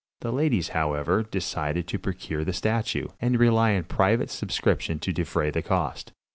The 0.21 0.31
ladies, 0.31 0.69
however, 0.69 1.21
decided 1.21 1.87
to 1.87 1.99
procure 1.99 2.43
the 2.43 2.53
statue, 2.53 3.09
and 3.19 3.37
rely 3.37 3.75
on 3.75 3.83
private 3.83 4.31
subscription 4.31 4.97
to 4.97 5.13
defray 5.13 5.51
the 5.51 5.61
cost. 5.61 6.11